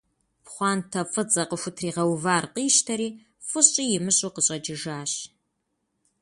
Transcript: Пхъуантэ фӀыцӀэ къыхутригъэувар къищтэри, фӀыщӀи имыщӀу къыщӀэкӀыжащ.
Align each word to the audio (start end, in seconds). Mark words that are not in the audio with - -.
Пхъуантэ 0.43 1.01
фӀыцӀэ 1.11 1.43
къыхутригъэувар 1.49 2.43
къищтэри, 2.53 3.09
фӀыщӀи 3.47 3.83
имыщӀу 3.97 4.31
къыщӀэкӀыжащ. 4.35 5.11